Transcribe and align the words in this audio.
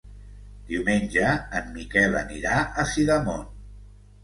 Diumenge 0.71 1.35
en 1.59 1.69
Miquel 1.77 2.19
anirà 2.23 2.65
a 2.85 2.89
Sidamon. 2.95 3.49